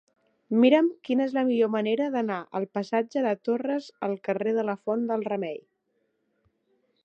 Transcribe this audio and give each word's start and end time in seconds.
Mira'm 0.61 0.87
quina 1.07 1.25
és 1.29 1.35
la 1.37 1.43
millor 1.49 1.69
manera 1.75 2.07
d'anar 2.15 2.39
del 2.57 2.65
passatge 2.79 3.25
de 3.27 3.35
Torres 3.49 3.91
al 4.11 4.19
carrer 4.29 4.57
de 4.59 4.67
la 4.71 4.79
Font 4.87 5.07
del 5.13 5.31
Remei. 5.33 5.63